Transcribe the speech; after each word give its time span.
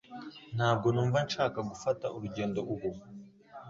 Ntabwo 0.55 0.87
numva 0.93 1.17
nshaka 1.27 1.59
gufata 1.69 2.05
urugendo 2.15 2.59
ubu. 2.73 2.89